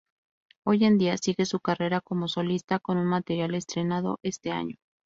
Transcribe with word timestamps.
Hoy 0.65 0.83
en 0.85 0.97
día 0.97 1.15
sigue 1.19 1.45
su 1.45 1.59
carrera 1.59 2.01
como 2.01 2.27
solista 2.27 2.79
con 2.79 2.97
un 2.97 3.05
material 3.05 3.53
estrenado 3.53 4.17
este 4.23 4.49
año. 4.49 4.77